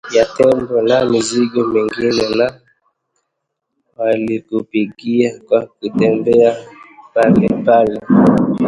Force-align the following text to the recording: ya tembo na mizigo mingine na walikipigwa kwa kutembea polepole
ya 0.15 0.23
tembo 0.35 0.75
na 0.89 0.97
mizigo 1.09 1.61
mingine 1.71 2.25
na 2.37 2.47
walikipigwa 3.97 5.27
kwa 5.47 5.59
kutembea 5.79 6.49
polepole 7.13 7.97